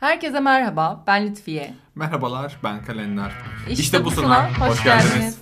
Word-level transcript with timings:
Herkese 0.00 0.40
merhaba, 0.40 1.04
ben 1.06 1.26
Lütfiye. 1.26 1.74
Merhabalar, 1.94 2.58
ben 2.64 2.84
Kalender. 2.84 3.32
İşte, 3.70 4.04
bu 4.04 4.10
sınav, 4.10 4.48
hoş, 4.48 4.84
geldiniz. 4.84 5.38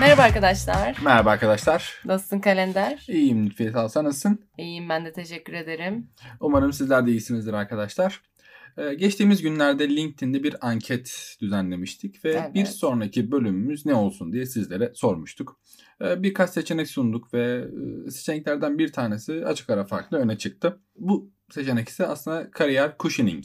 Merhaba 0.00 0.22
arkadaşlar. 0.22 0.98
Merhaba 1.04 1.30
arkadaşlar. 1.30 2.00
Nasılsın 2.04 2.38
Kalender? 2.40 3.04
İyiyim 3.08 3.46
Lütfiye 3.46 3.72
sağ 3.72 3.84
ol. 3.84 3.88
Sen 3.88 4.04
nasılsın? 4.04 4.40
İyiyim 4.58 4.88
ben 4.88 5.04
de 5.04 5.12
teşekkür 5.12 5.52
ederim. 5.52 6.10
Umarım 6.40 6.72
sizler 6.72 7.06
de 7.06 7.10
iyisinizdir 7.10 7.52
arkadaşlar. 7.52 8.20
Ee, 8.78 8.94
geçtiğimiz 8.94 9.42
günlerde 9.42 9.88
LinkedIn'de 9.88 10.42
bir 10.42 10.68
anket 10.68 11.36
düzenlemiştik 11.40 12.24
ve 12.24 12.32
Evet. 12.32 12.54
bir 12.54 12.66
sonraki 12.66 13.32
bölümümüz 13.32 13.86
ne 13.86 13.94
olsun 13.94 14.32
diye 14.32 14.46
sizlere 14.46 14.92
sormuştuk. 14.94 15.60
Ee, 16.02 16.22
birkaç 16.22 16.50
seçenek 16.50 16.88
sunduk 16.88 17.34
ve 17.34 17.64
e, 18.06 18.10
seçeneklerden 18.10 18.78
bir 18.78 18.92
tanesi 18.92 19.46
açık 19.46 19.70
ara 19.70 19.84
farklı 19.84 20.18
öne 20.18 20.38
çıktı. 20.38 20.80
Bu 20.96 21.30
seçenek 21.50 21.88
ise 21.88 22.06
aslında 22.06 22.50
kariyer 22.50 22.92
cushioning 22.98 23.44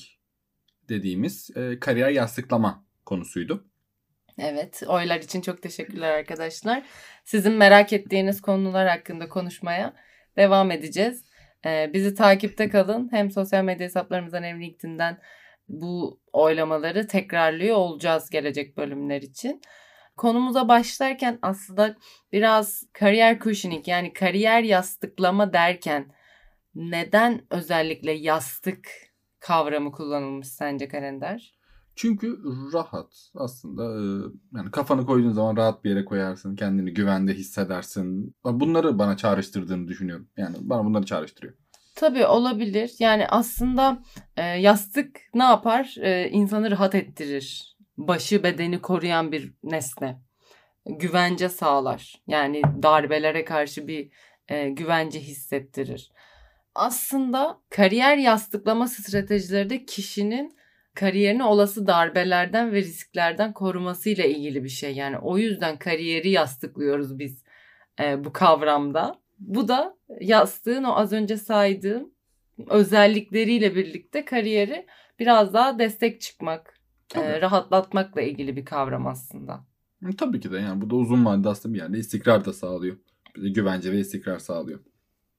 dediğimiz 0.89 1.49
e, 1.55 1.79
kariyer 1.79 2.09
yastıklama 2.09 2.85
konusuydu. 3.05 3.67
Evet, 4.37 4.83
oylar 4.87 5.19
için 5.19 5.41
çok 5.41 5.61
teşekkürler 5.61 6.11
arkadaşlar. 6.11 6.83
Sizin 7.25 7.53
merak 7.53 7.93
ettiğiniz 7.93 8.41
konular 8.41 8.87
hakkında 8.87 9.29
konuşmaya 9.29 9.93
devam 10.37 10.71
edeceğiz. 10.71 11.23
Ee, 11.65 11.89
bizi 11.93 12.15
takipte 12.15 12.69
kalın. 12.69 13.09
Hem 13.11 13.31
sosyal 13.31 13.63
medya 13.63 13.85
hesaplarımızdan 13.85 14.43
hem 14.43 14.61
LinkedIn'den 14.61 15.17
bu 15.67 16.21
oylamaları 16.33 17.07
tekrarlıyor 17.07 17.75
olacağız 17.75 18.29
gelecek 18.29 18.77
bölümler 18.77 19.21
için. 19.21 19.61
Konumuza 20.17 20.67
başlarken 20.67 21.39
aslında 21.41 21.95
biraz 22.31 22.83
kariyer 22.93 23.39
cushioning 23.39 23.87
yani 23.87 24.13
kariyer 24.13 24.63
yastıklama 24.63 25.53
derken 25.53 26.11
neden 26.75 27.41
özellikle 27.49 28.11
yastık 28.11 28.87
kavramı 29.39 29.91
kullanılmış 29.91 30.47
sence 30.47 30.87
kalender? 30.87 31.55
Çünkü 31.95 32.39
rahat 32.73 33.31
aslında 33.35 33.83
yani 34.55 34.71
kafanı 34.71 35.05
koyduğun 35.05 35.31
zaman 35.31 35.57
rahat 35.57 35.83
bir 35.83 35.89
yere 35.89 36.05
koyarsın 36.05 36.55
kendini 36.55 36.93
güvende 36.93 37.33
hissedersin 37.33 38.35
bunları 38.45 38.99
bana 38.99 39.17
çağrıştırdığını 39.17 39.87
düşünüyorum 39.87 40.27
yani 40.37 40.55
bana 40.59 40.85
bunları 40.85 41.05
çağrıştırıyor. 41.05 41.53
Tabii 41.95 42.25
olabilir. 42.25 42.91
Yani 42.99 43.27
aslında 43.27 44.03
e, 44.37 44.43
yastık 44.43 45.19
ne 45.33 45.43
yapar? 45.43 45.95
E, 45.99 46.29
insanı 46.29 46.71
rahat 46.71 46.95
ettirir. 46.95 47.77
Başı 48.07 48.43
bedeni 48.43 48.81
koruyan 48.81 49.31
bir 49.31 49.53
nesne. 49.63 50.21
Güvence 50.85 51.49
sağlar. 51.49 52.15
Yani 52.27 52.61
darbelere 52.83 53.45
karşı 53.45 53.87
bir 53.87 54.09
e, 54.47 54.69
güvence 54.69 55.19
hissettirir. 55.19 56.11
Aslında 56.75 57.61
kariyer 57.69 58.17
yastıklama 58.17 58.87
stratejileri 58.87 59.69
de 59.69 59.85
kişinin 59.85 60.57
kariyerini 60.95 61.43
olası 61.43 61.87
darbelerden 61.87 62.71
ve 62.71 62.77
risklerden 62.77 63.53
korumasıyla 63.53 64.23
ilgili 64.23 64.63
bir 64.63 64.69
şey. 64.69 64.95
Yani 64.95 65.17
o 65.17 65.37
yüzden 65.37 65.79
kariyeri 65.79 66.29
yastıklıyoruz 66.29 67.19
biz 67.19 67.43
e, 67.99 68.23
bu 68.23 68.33
kavramda. 68.33 69.21
Bu 69.39 69.67
da 69.67 69.97
yastığın 70.19 70.83
o 70.83 70.95
az 70.95 71.13
önce 71.13 71.37
saydığım 71.37 72.13
özellikleriyle 72.67 73.75
birlikte 73.75 74.25
kariyeri 74.25 74.85
biraz 75.19 75.53
daha 75.53 75.79
destek 75.79 76.21
çıkmak. 76.21 76.80
E, 77.15 77.41
rahatlatmakla 77.41 78.21
ilgili 78.21 78.55
bir 78.55 78.65
kavram 78.65 79.07
aslında. 79.07 79.65
Hı, 80.03 80.13
Tabii 80.17 80.39
ki 80.39 80.51
de 80.51 80.57
yani 80.57 80.81
bu 80.81 80.89
da 80.89 80.95
uzun 80.95 81.25
vadede 81.25 81.49
aslında 81.49 81.73
bir 81.73 81.79
yerde 81.79 81.97
istikrar 81.97 82.45
da 82.45 82.53
sağlıyor. 82.53 82.97
Bize 83.35 83.49
güvence 83.49 83.91
ve 83.91 83.99
istikrar 83.99 84.39
sağlıyor. 84.39 84.79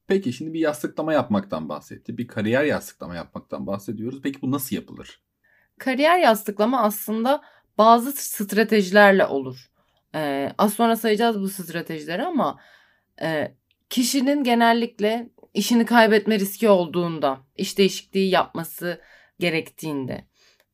Peki 0.06 0.32
şimdi 0.32 0.52
bir 0.52 0.60
yastıklama 0.60 1.12
yapmaktan 1.12 1.68
bahsetti. 1.68 2.18
Bir 2.18 2.26
kariyer 2.26 2.64
yastıklama 2.64 3.14
yapmaktan 3.14 3.66
bahsediyoruz. 3.66 4.20
Peki 4.22 4.42
bu 4.42 4.50
nasıl 4.50 4.76
yapılır? 4.76 5.22
Kariyer 5.78 6.18
yastıklama 6.18 6.82
aslında 6.82 7.42
bazı 7.78 8.12
stratejilerle 8.12 9.26
olur. 9.26 9.70
Ee, 10.14 10.52
az 10.58 10.74
sonra 10.74 10.96
sayacağız 10.96 11.40
bu 11.40 11.48
stratejileri 11.48 12.22
ama 12.22 12.60
e, 13.22 13.54
kişinin 13.90 14.44
genellikle 14.44 15.30
işini 15.54 15.86
kaybetme 15.86 16.38
riski 16.38 16.68
olduğunda, 16.68 17.40
iş 17.56 17.78
değişikliği 17.78 18.30
yapması 18.30 19.00
gerektiğinde 19.38 20.24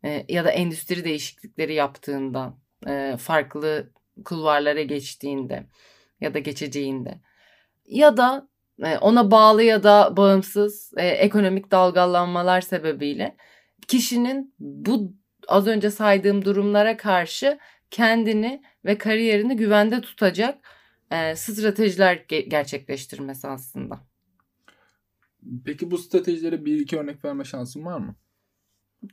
e, 0.05 0.25
ya 0.29 0.45
da 0.45 0.51
endüstri 0.51 1.05
değişiklikleri 1.05 1.75
yaptığında, 1.75 2.55
e, 2.87 3.17
farklı 3.19 3.93
kulvarlara 4.25 4.83
geçtiğinde 4.83 5.67
ya 6.21 6.35
da 6.35 6.39
geçeceğinde 6.39 7.21
ya 7.87 8.17
da 8.17 8.49
e, 8.85 8.99
ona 8.99 9.31
bağlı 9.31 9.63
ya 9.63 9.83
da 9.83 10.17
bağımsız 10.17 10.93
e, 10.97 11.07
ekonomik 11.07 11.71
dalgalanmalar 11.71 12.61
sebebiyle 12.61 13.37
kişinin 13.89 14.55
bu 14.59 15.13
az 15.49 15.67
önce 15.67 15.91
saydığım 15.91 16.45
durumlara 16.45 16.97
karşı 16.97 17.59
kendini 17.91 18.63
ve 18.85 18.99
kariyerini 18.99 19.57
güvende 19.57 20.01
tutacak 20.01 20.59
e, 21.11 21.37
stratejiler 21.37 22.17
ge- 22.17 22.49
gerçekleştirmesi 22.49 23.49
aslında. 23.49 24.01
Peki 25.65 25.91
bu 25.91 25.99
stratejilere 25.99 26.65
bir 26.65 26.81
iki 26.81 26.99
örnek 26.99 27.25
verme 27.25 27.45
şansın 27.45 27.85
var 27.85 27.99
mı? 27.99 28.17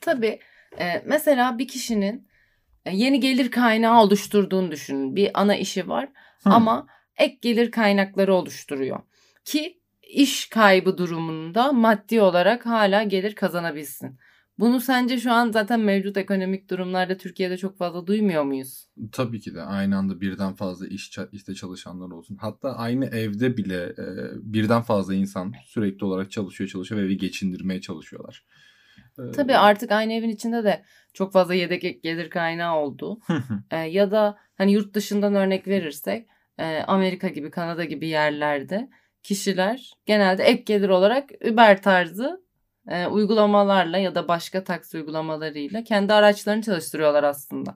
Tabii 0.02 0.40
e, 0.80 1.04
mesela 1.06 1.58
bir 1.58 1.68
kişinin 1.68 2.28
e, 2.86 2.96
yeni 2.96 3.20
gelir 3.20 3.52
kaynağı 3.52 4.02
oluşturduğunu 4.02 4.72
düşünün. 4.72 5.16
Bir 5.16 5.32
ana 5.34 5.56
işi 5.56 5.88
var 5.88 6.10
Hı. 6.44 6.50
ama 6.50 6.88
ek 7.18 7.38
gelir 7.42 7.72
kaynakları 7.72 8.34
oluşturuyor. 8.34 9.00
Ki 9.46 9.80
iş 10.02 10.50
kaybı 10.50 10.98
durumunda 10.98 11.74
maddi 11.74 12.22
olarak 12.22 12.66
hala 12.66 13.04
gelir 13.04 13.36
kazanabilsin. 13.36 14.20
Bunu 14.60 14.80
sence 14.80 15.20
şu 15.20 15.32
an 15.32 15.52
zaten 15.52 15.80
mevcut 15.80 16.18
ekonomik 16.18 16.70
durumlarda 16.70 17.18
Türkiye'de 17.18 17.58
çok 17.58 17.78
fazla 17.78 18.08
duymuyor 18.08 18.44
muyuz? 18.44 18.88
Tabii 19.12 19.40
ki 19.40 19.56
de 19.56 19.62
aynı 19.62 19.98
anda 19.98 20.22
birden 20.22 20.54
fazla 20.54 20.88
iş 20.88 21.20
işte 21.32 21.54
çalışanlar 21.54 22.12
olsun. 22.12 22.36
Hatta 22.36 22.76
aynı 22.76 23.06
evde 23.06 23.58
bile 23.58 23.84
e, 23.84 24.06
birden 24.36 24.82
fazla 24.82 25.14
insan 25.14 25.54
sürekli 25.66 26.06
olarak 26.06 26.32
çalışıyor 26.32 26.70
çalışıyor 26.70 27.02
ve 27.02 27.06
evi 27.06 27.18
geçindirmeye 27.18 27.82
çalışıyorlar. 27.82 28.44
Tabii 29.36 29.58
artık 29.58 29.92
aynı 29.92 30.14
evin 30.14 30.30
içinde 30.30 30.64
de 30.64 30.84
çok 31.14 31.34
fazla 31.34 31.54
yedek 31.54 32.04
gelir 32.04 32.30
kaynağı 32.30 32.76
oldu. 32.76 33.20
E, 33.72 33.78
ya 33.78 34.12
da 34.12 34.38
hani 34.58 34.72
yurt 34.72 34.94
dışından 34.94 35.36
örnek 35.36 35.68
verirsek 35.68 36.28
e, 36.58 36.80
Amerika 36.88 37.28
gibi 37.28 37.52
Kanada 37.52 37.84
gibi 37.84 38.08
yerlerde 38.08 38.90
kişiler 39.24 39.94
genelde 40.06 40.44
ek 40.44 40.64
gelir 40.66 40.90
olarak 40.90 41.30
Uber 41.52 41.82
tarzı 41.82 42.46
e, 42.88 43.08
uygulamalarla 43.08 43.98
ya 43.98 44.16
da 44.16 44.28
başka 44.28 44.64
taksi 44.64 44.98
uygulamalarıyla 44.98 45.84
kendi 45.84 46.14
araçlarını 46.14 46.62
çalıştırıyorlar 46.62 47.24
aslında. 47.24 47.76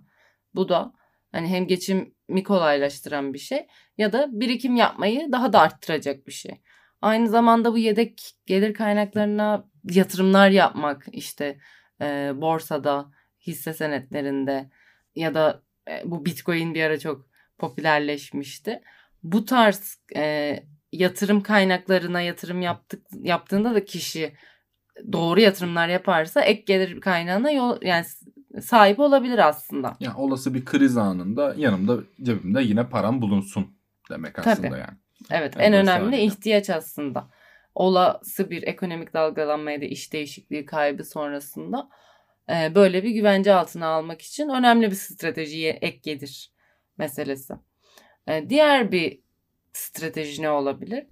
Bu 0.55 0.69
da 0.69 0.93
hani 1.31 1.47
hem 1.47 1.67
geçimi 1.67 2.43
kolaylaştıran 2.43 3.33
bir 3.33 3.39
şey 3.39 3.67
ya 3.97 4.13
da 4.13 4.27
birikim 4.31 4.75
yapmayı 4.75 5.31
daha 5.31 5.53
da 5.53 5.59
arttıracak 5.59 6.27
bir 6.27 6.31
şey. 6.31 6.61
Aynı 7.01 7.29
zamanda 7.29 7.73
bu 7.73 7.77
yedek 7.77 8.31
gelir 8.45 8.73
kaynaklarına 8.73 9.69
yatırımlar 9.83 10.49
yapmak 10.49 11.05
işte 11.11 11.57
e, 12.01 12.31
borsada, 12.35 13.11
hisse 13.47 13.73
senetlerinde 13.73 14.69
ya 15.15 15.33
da 15.33 15.63
e, 15.87 16.01
bu 16.05 16.25
Bitcoin 16.25 16.73
bir 16.73 16.83
ara 16.83 16.99
çok 16.99 17.29
popülerleşmişti. 17.57 18.81
Bu 19.23 19.45
tarz 19.45 19.97
e, 20.15 20.55
yatırım 20.91 21.41
kaynaklarına 21.41 22.21
yatırım 22.21 22.61
yaptık 22.61 23.05
yaptığında 23.21 23.75
da 23.75 23.85
kişi 23.85 24.33
doğru 25.11 25.39
yatırımlar 25.39 25.87
yaparsa 25.87 26.41
ek 26.41 26.63
gelir 26.67 27.01
kaynağına 27.01 27.51
yol 27.51 27.77
yani 27.81 28.05
sahip 28.61 28.99
olabilir 28.99 29.47
aslında. 29.47 29.97
Yani 29.99 30.17
olası 30.17 30.53
bir 30.53 30.65
kriz 30.65 30.97
anında 30.97 31.53
yanımda 31.57 31.97
cebimde 32.23 32.61
yine 32.61 32.89
param 32.89 33.21
bulunsun 33.21 33.67
demek 34.09 34.39
aslında 34.39 34.55
Tabii. 34.55 34.79
yani. 34.79 34.97
Evet 35.31 35.55
Yani 35.55 35.65
en 35.65 35.73
önemli 35.73 36.11
sayede. 36.11 36.23
ihtiyaç 36.23 36.69
aslında. 36.69 37.29
Olası 37.79 38.49
bir 38.49 38.63
ekonomik 38.63 39.13
dalgalanma 39.13 39.71
ya 39.71 39.81
da 39.81 39.85
iş 39.85 40.13
değişikliği 40.13 40.65
kaybı 40.65 41.03
sonrasında 41.03 41.89
e, 42.49 42.75
böyle 42.75 43.03
bir 43.03 43.09
güvence 43.09 43.53
altına 43.53 43.87
almak 43.87 44.21
için 44.21 44.49
önemli 44.49 44.91
bir 44.91 44.95
stratejiye 44.95 45.71
ek 45.71 45.99
gelir 46.03 46.51
meselesi. 46.97 47.53
E, 48.27 48.49
diğer 48.49 48.91
bir 48.91 49.19
strateji 49.73 50.41
ne 50.41 50.49
olabilir? 50.49 51.05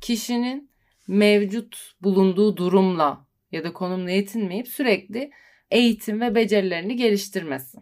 Kişinin 0.00 0.70
mevcut 1.08 1.94
bulunduğu 2.00 2.56
durumla 2.56 3.26
ya 3.52 3.64
da 3.64 3.72
konumla 3.72 4.10
yetinmeyip 4.10 4.68
sürekli 4.68 5.30
eğitim 5.70 6.20
ve 6.20 6.34
becerilerini 6.34 6.96
geliştirmesi. 6.96 7.78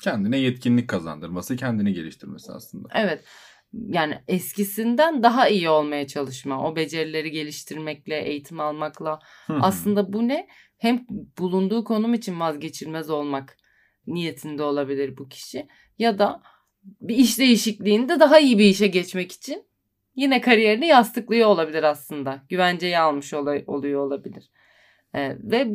Kendine 0.00 0.38
yetkinlik 0.38 0.88
kazandırması, 0.88 1.56
kendini 1.56 1.92
geliştirmesi 1.92 2.52
aslında. 2.52 2.88
Evet. 2.94 3.24
Yani 3.72 4.18
eskisinden 4.28 5.22
daha 5.22 5.48
iyi 5.48 5.68
olmaya 5.68 6.06
çalışma. 6.06 6.68
O 6.68 6.76
becerileri 6.76 7.30
geliştirmekle, 7.30 8.22
eğitim 8.22 8.60
almakla. 8.60 9.18
Aslında 9.48 10.12
bu 10.12 10.28
ne? 10.28 10.48
Hem 10.78 11.06
bulunduğu 11.38 11.84
konum 11.84 12.14
için 12.14 12.40
vazgeçilmez 12.40 13.10
olmak 13.10 13.56
niyetinde 14.06 14.62
olabilir 14.62 15.16
bu 15.16 15.28
kişi. 15.28 15.68
Ya 15.98 16.18
da 16.18 16.42
bir 16.82 17.16
iş 17.16 17.38
değişikliğinde 17.38 18.20
daha 18.20 18.38
iyi 18.38 18.58
bir 18.58 18.64
işe 18.64 18.86
geçmek 18.86 19.32
için 19.32 19.64
yine 20.14 20.40
kariyerini 20.40 20.86
yastıklıyor 20.86 21.48
olabilir 21.48 21.82
aslında. 21.82 22.42
Güvenceyi 22.48 22.98
almış 22.98 23.34
ol- 23.34 23.64
oluyor 23.66 24.06
olabilir. 24.06 24.50
E, 25.14 25.36
ve 25.38 25.68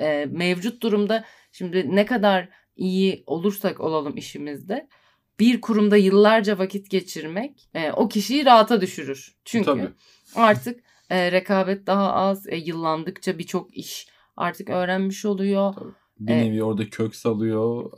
e, 0.00 0.26
mevcut 0.30 0.82
durumda 0.82 1.24
şimdi 1.52 1.96
ne 1.96 2.06
kadar 2.06 2.48
iyi 2.76 3.22
olursak 3.26 3.80
olalım 3.80 4.16
işimizde 4.16 4.88
bir 5.40 5.60
kurumda 5.60 5.96
yıllarca 5.96 6.58
vakit 6.58 6.90
geçirmek 6.90 7.68
e, 7.74 7.92
o 7.92 8.08
kişiyi 8.08 8.44
rahata 8.44 8.80
düşürür. 8.80 9.34
Çünkü 9.44 9.64
Tabii. 9.64 9.88
artık 10.34 10.80
e, 11.10 11.32
rekabet 11.32 11.86
daha 11.86 12.12
az, 12.12 12.46
e, 12.48 12.56
yıllandıkça 12.56 13.38
birçok 13.38 13.76
iş 13.76 14.08
artık 14.36 14.70
öğrenmiş 14.70 15.24
oluyor. 15.24 15.74
Tabii. 15.74 15.90
Bir 16.20 16.32
nevi 16.32 16.48
evet. 16.48 16.62
orada 16.62 16.90
kök 16.90 17.14
salıyor. 17.16 17.90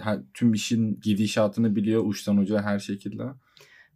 Her, 0.00 0.18
tüm 0.34 0.54
işin 0.54 1.00
gidişatını 1.00 1.76
biliyor 1.76 2.04
uçtan 2.06 2.36
uca 2.36 2.62
her 2.62 2.78
şekilde. 2.78 3.22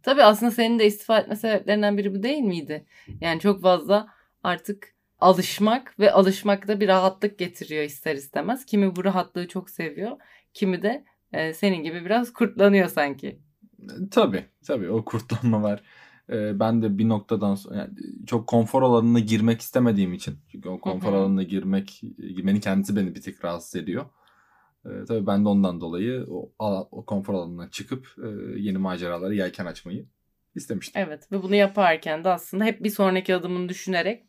Tabii 0.03 0.23
aslında 0.23 0.51
senin 0.51 0.79
de 0.79 0.85
istifa 0.85 1.19
etme 1.19 1.35
sebeplerinden 1.35 1.97
biri 1.97 2.15
bu 2.15 2.23
değil 2.23 2.43
miydi? 2.43 2.85
Yani 3.21 3.39
çok 3.39 3.61
fazla 3.61 4.07
artık 4.43 4.95
alışmak 5.19 5.99
ve 5.99 6.11
alışmak 6.11 6.67
da 6.67 6.79
bir 6.79 6.87
rahatlık 6.87 7.39
getiriyor 7.39 7.83
ister 7.83 8.15
istemez. 8.15 8.65
Kimi 8.65 8.95
bu 8.95 9.03
rahatlığı 9.03 9.47
çok 9.47 9.69
seviyor. 9.69 10.17
Kimi 10.53 10.81
de 10.81 11.05
e, 11.33 11.53
senin 11.53 11.83
gibi 11.83 12.05
biraz 12.05 12.33
kurtlanıyor 12.33 12.87
sanki. 12.87 13.39
Tabii 14.11 14.45
tabii 14.67 14.89
o 14.89 15.05
kurtlanma 15.05 15.63
var. 15.63 15.83
E, 16.29 16.59
ben 16.59 16.81
de 16.81 16.97
bir 16.97 17.09
noktadan 17.09 17.55
sonra 17.55 17.75
yani 17.75 17.89
çok 18.27 18.47
konfor 18.47 18.81
alanına 18.81 19.19
girmek 19.19 19.61
istemediğim 19.61 20.13
için. 20.13 20.37
Çünkü 20.51 20.69
o 20.69 20.79
konfor 20.79 21.09
Hı-hı. 21.09 21.17
alanına 21.17 21.43
girmek, 21.43 22.01
girmenin 22.17 22.59
kendisi 22.59 22.95
beni 22.95 23.15
bir 23.15 23.21
tık 23.21 23.45
rahatsız 23.45 23.75
ediyor. 23.75 24.05
E, 24.85 24.89
tabii 25.07 25.27
ben 25.27 25.45
de 25.45 25.49
ondan 25.49 25.81
dolayı 25.81 26.25
o, 26.29 26.51
o 26.91 27.05
konfor 27.05 27.33
alanına 27.33 27.69
çıkıp 27.69 28.15
e, 28.17 28.27
yeni 28.59 28.77
maceraları 28.77 29.35
yelken 29.35 29.65
açmayı 29.65 30.05
istemiştim. 30.55 31.01
Evet 31.01 31.31
ve 31.31 31.43
bunu 31.43 31.55
yaparken 31.55 32.23
de 32.23 32.29
aslında 32.29 32.65
hep 32.65 32.83
bir 32.83 32.89
sonraki 32.89 33.35
adımını 33.35 33.69
düşünerek 33.69 34.25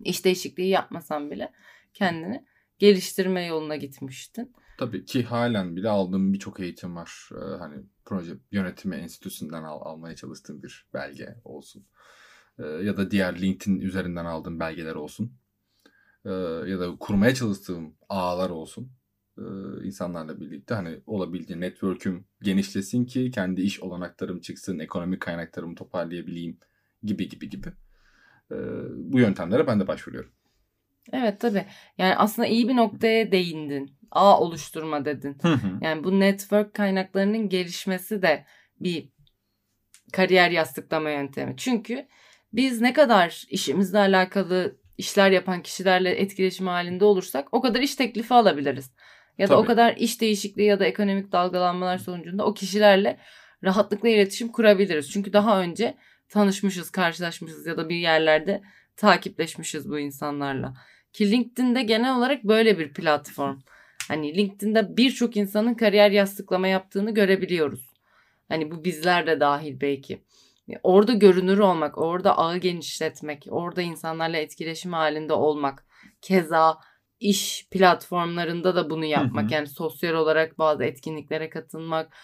iş 0.00 0.24
değişikliği 0.24 0.68
yapmasan 0.68 1.30
bile 1.30 1.52
kendini 1.94 2.44
geliştirme 2.78 3.46
yoluna 3.46 3.76
gitmiştin. 3.76 4.52
Tabii 4.80 5.04
ki 5.04 5.22
halen 5.22 5.76
bile 5.76 5.88
aldığım 5.88 6.32
birçok 6.32 6.60
eğitim 6.60 6.96
var. 6.96 7.28
Ee, 7.32 7.56
hani 7.58 7.76
proje 8.04 8.32
yönetimi 8.52 8.96
enstitüsünden 8.96 9.62
al, 9.62 9.80
almaya 9.82 10.16
çalıştığım 10.16 10.62
bir 10.62 10.86
belge 10.94 11.36
olsun. 11.44 11.86
Ee, 12.58 12.64
ya 12.64 12.96
da 12.96 13.10
diğer 13.10 13.40
LinkedIn 13.40 13.80
üzerinden 13.80 14.24
aldığım 14.24 14.60
belgeler 14.60 14.94
olsun. 14.94 15.32
Ee, 16.24 16.30
ya 16.66 16.80
da 16.80 16.96
kurmaya 17.00 17.34
çalıştığım 17.34 17.94
ağlar 18.08 18.50
olsun. 18.50 18.92
Ee, 19.38 19.42
insanlarla 19.84 20.40
birlikte 20.40 20.74
hani 20.74 21.00
olabildiği 21.06 21.60
network'üm 21.60 22.24
genişlesin 22.42 23.04
ki 23.04 23.30
kendi 23.30 23.62
iş 23.62 23.80
olanaklarım 23.80 24.40
çıksın, 24.40 24.78
ekonomik 24.78 25.20
kaynaklarımı 25.22 25.74
toparlayabileyim 25.74 26.58
gibi 27.02 27.28
gibi 27.28 27.50
gibi. 27.50 27.68
Ee, 28.52 28.56
bu 28.96 29.18
yöntemlere 29.18 29.66
ben 29.66 29.80
de 29.80 29.86
başvuruyorum. 29.86 30.30
Evet 31.12 31.40
tabii. 31.40 31.64
Yani 31.98 32.16
aslında 32.16 32.48
iyi 32.48 32.68
bir 32.68 32.76
noktaya 32.76 33.32
değindin. 33.32 33.96
Ağ 34.10 34.40
oluşturma 34.40 35.04
dedin. 35.04 35.36
Yani 35.80 36.04
bu 36.04 36.20
network 36.20 36.74
kaynaklarının 36.74 37.48
gelişmesi 37.48 38.22
de 38.22 38.44
bir 38.80 39.08
kariyer 40.12 40.50
yastıklama 40.50 41.10
yöntemi. 41.10 41.54
Çünkü 41.56 42.06
biz 42.52 42.80
ne 42.80 42.92
kadar 42.92 43.44
işimizle 43.48 43.98
alakalı 43.98 44.76
işler 44.98 45.30
yapan 45.30 45.62
kişilerle 45.62 46.10
etkileşim 46.10 46.66
halinde 46.66 47.04
olursak 47.04 47.48
o 47.52 47.60
kadar 47.60 47.80
iş 47.80 47.94
teklifi 47.94 48.34
alabiliriz. 48.34 48.92
Ya 49.38 49.48
da 49.48 49.54
Tabii. 49.54 49.62
o 49.62 49.64
kadar 49.64 49.96
iş 49.96 50.20
değişikliği 50.20 50.66
ya 50.66 50.80
da 50.80 50.86
ekonomik 50.86 51.32
dalgalanmalar 51.32 51.98
sonucunda 51.98 52.44
o 52.44 52.54
kişilerle 52.54 53.18
rahatlıkla 53.64 54.08
iletişim 54.08 54.48
kurabiliriz. 54.48 55.10
Çünkü 55.10 55.32
daha 55.32 55.60
önce 55.60 55.94
tanışmışız, 56.28 56.90
karşılaşmışız 56.90 57.66
ya 57.66 57.76
da 57.76 57.88
bir 57.88 57.96
yerlerde 57.96 58.62
takipleşmişiz 58.96 59.90
bu 59.90 59.98
insanlarla. 59.98 60.74
Ki 61.12 61.30
LinkedIn'de 61.30 61.82
genel 61.82 62.16
olarak 62.16 62.44
böyle 62.44 62.78
bir 62.78 62.92
platform. 62.92 63.58
Hani 64.08 64.34
LinkedIn'de 64.34 64.96
birçok 64.96 65.36
insanın 65.36 65.74
kariyer 65.74 66.10
yastıklama 66.10 66.68
yaptığını 66.68 67.14
görebiliyoruz. 67.14 67.90
Hani 68.48 68.70
bu 68.70 68.84
bizler 68.84 69.26
de 69.26 69.40
dahil 69.40 69.80
belki. 69.80 70.22
Orada 70.82 71.12
görünür 71.12 71.58
olmak, 71.58 71.98
orada 71.98 72.38
ağı 72.38 72.56
genişletmek, 72.56 73.46
orada 73.50 73.82
insanlarla 73.82 74.36
etkileşim 74.36 74.92
halinde 74.92 75.32
olmak. 75.32 75.86
Keza 76.22 76.78
iş 77.20 77.68
platformlarında 77.70 78.76
da 78.76 78.90
bunu 78.90 79.04
yapmak. 79.04 79.50
Yani 79.50 79.66
sosyal 79.66 80.14
olarak 80.14 80.58
bazı 80.58 80.84
etkinliklere 80.84 81.50
katılmak, 81.50 82.16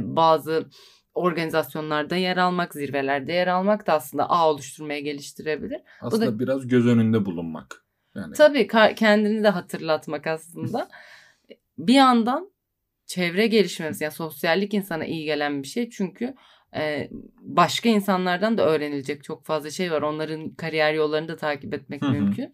bazı 0.00 0.70
organizasyonlarda 1.14 2.16
yer 2.16 2.36
almak, 2.36 2.74
zirvelerde 2.74 3.32
yer 3.32 3.46
almak 3.46 3.86
da 3.86 3.92
aslında 3.92 4.30
ağ 4.30 4.50
oluşturmaya 4.50 5.00
geliştirebilir. 5.00 5.80
Aslında 6.00 6.26
Bu 6.26 6.30
da, 6.30 6.38
biraz 6.38 6.68
göz 6.68 6.86
önünde 6.86 7.24
bulunmak. 7.24 7.84
Yani. 8.14 8.34
Tabii 8.34 8.66
kendini 8.96 9.44
de 9.44 9.48
hatırlatmak 9.48 10.26
aslında. 10.26 10.88
bir 11.78 11.94
yandan 11.94 12.50
çevre 13.06 13.46
gelişmesi 13.46 14.04
yani 14.04 14.12
sosyallik 14.12 14.74
insana 14.74 15.04
iyi 15.04 15.24
gelen 15.24 15.62
bir 15.62 15.68
şey. 15.68 15.90
Çünkü 15.90 16.34
e, 16.76 17.10
başka 17.40 17.88
insanlardan 17.88 18.58
da 18.58 18.66
öğrenilecek 18.66 19.24
çok 19.24 19.44
fazla 19.44 19.70
şey 19.70 19.92
var. 19.92 20.02
Onların 20.02 20.50
kariyer 20.50 20.94
yollarını 20.94 21.28
da 21.28 21.36
takip 21.36 21.74
etmek 21.74 22.02
mümkün. 22.02 22.52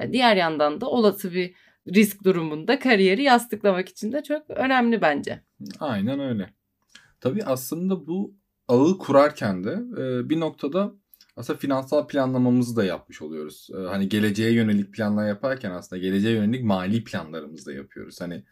E, 0.00 0.12
diğer 0.12 0.36
yandan 0.36 0.80
da 0.80 0.86
olası 0.86 1.32
bir 1.32 1.54
risk 1.94 2.24
durumunda 2.24 2.78
kariyeri 2.78 3.22
yastıklamak 3.22 3.88
için 3.88 4.12
de 4.12 4.22
çok 4.22 4.50
önemli 4.50 5.00
bence. 5.00 5.42
Aynen 5.80 6.20
öyle. 6.20 6.50
Tabii 7.20 7.44
aslında 7.44 8.06
bu 8.06 8.34
ağı 8.68 8.98
kurarken 8.98 9.64
de 9.64 9.70
e, 9.70 10.28
bir 10.28 10.40
noktada 10.40 10.92
aslında 11.36 11.58
finansal 11.58 12.06
planlamamızı 12.06 12.76
da 12.76 12.84
yapmış 12.84 13.22
oluyoruz. 13.22 13.68
E, 13.78 13.80
hani 13.80 14.08
geleceğe 14.08 14.52
yönelik 14.52 14.94
planlar 14.94 15.28
yaparken 15.28 15.70
aslında 15.70 16.02
geleceğe 16.02 16.34
yönelik 16.34 16.64
mali 16.64 17.04
planlarımızı 17.04 17.66
da 17.66 17.72
yapıyoruz. 17.72 18.20
Hani 18.20 18.44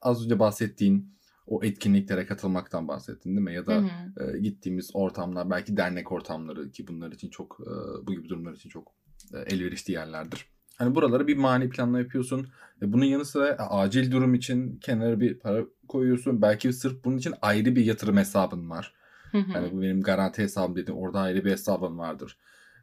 az 0.00 0.24
önce 0.24 0.38
bahsettiğin 0.38 1.18
o 1.46 1.64
etkinliklere 1.64 2.26
katılmaktan 2.26 2.88
bahsettin 2.88 3.30
değil 3.30 3.44
mi? 3.44 3.54
Ya 3.54 3.66
da 3.66 3.74
hı 3.74 3.86
hı. 4.22 4.36
E, 4.36 4.38
gittiğimiz 4.38 4.90
ortamlar 4.94 5.50
belki 5.50 5.76
dernek 5.76 6.12
ortamları 6.12 6.70
ki 6.70 6.88
bunlar 6.88 7.12
için 7.12 7.30
çok 7.30 7.60
e, 7.60 8.06
bu 8.06 8.12
gibi 8.12 8.28
durumlar 8.28 8.52
için 8.52 8.68
çok 8.68 8.94
e, 9.34 9.38
elverişli 9.38 9.92
yerlerdir. 9.92 10.46
Hani 10.76 10.94
buralara 10.94 11.26
bir 11.26 11.36
mali 11.36 11.68
planla 11.70 11.98
yapıyorsun. 11.98 12.48
E, 12.82 12.92
bunun 12.92 13.04
yanı 13.04 13.24
sıra 13.24 13.56
acil 13.70 14.12
durum 14.12 14.34
için 14.34 14.76
kenara 14.76 15.20
bir 15.20 15.38
para 15.38 15.64
koyuyorsun. 15.88 16.42
Belki 16.42 16.72
sırf 16.72 17.04
bunun 17.04 17.18
için 17.18 17.34
ayrı 17.42 17.76
bir 17.76 17.84
yatırım 17.84 18.16
hesabın 18.16 18.70
var. 18.70 18.94
Hani 19.32 19.72
bu 19.72 19.82
benim 19.82 20.02
garanti 20.02 20.42
hesabım 20.42 20.76
dedim. 20.76 20.96
Orada 20.96 21.20
ayrı 21.20 21.44
bir 21.44 21.50
hesabın 21.50 21.98
vardır. 21.98 22.38